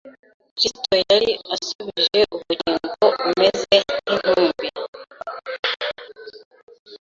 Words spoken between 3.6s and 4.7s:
nk'intumbi